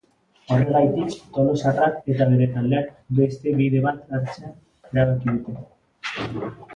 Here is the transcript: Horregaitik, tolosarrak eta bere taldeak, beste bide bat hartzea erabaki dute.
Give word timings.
Horregaitik, 0.53 1.11
tolosarrak 1.33 1.99
eta 2.13 2.25
bere 2.31 2.47
taldeak, 2.55 2.89
beste 3.19 3.53
bide 3.59 3.81
bat 3.83 4.01
hartzea 4.17 4.49
erabaki 4.49 5.37
dute. 5.37 6.51